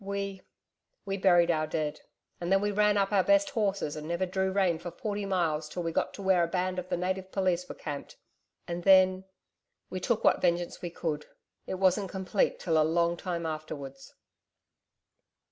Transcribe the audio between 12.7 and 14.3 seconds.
a long time afterwards.'